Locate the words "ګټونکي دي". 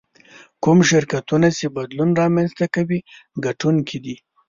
3.45-4.15